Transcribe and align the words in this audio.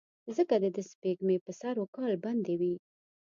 ځکه 0.35 0.55
دده 0.63 0.83
سپېږمې 0.91 1.37
به 1.43 1.51
سر 1.59 1.75
وکال 1.81 2.13
بندې 2.25 2.53
وې. 2.59 2.73